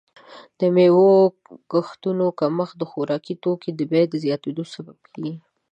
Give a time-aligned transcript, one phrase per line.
[0.59, 1.35] د میوو د
[1.71, 5.35] کښتونو کمښت د خوراکي توکو د بیې زیاتیدل سبب کیږي.